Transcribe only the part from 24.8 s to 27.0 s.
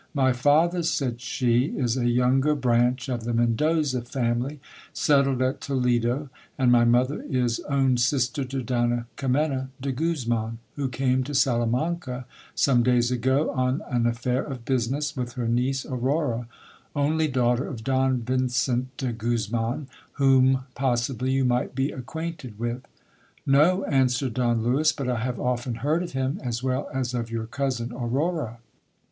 but I have often heard of him, as well